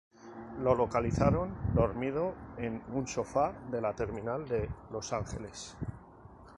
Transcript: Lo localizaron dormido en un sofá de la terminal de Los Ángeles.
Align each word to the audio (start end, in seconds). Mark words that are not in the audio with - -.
Lo 0.63 0.73
localizaron 0.73 1.53
dormido 1.75 2.33
en 2.57 2.81
un 2.91 3.05
sofá 3.07 3.53
de 3.69 3.81
la 3.81 3.93
terminal 3.93 4.47
de 4.47 4.67
Los 4.89 5.13
Ángeles. 5.13 5.77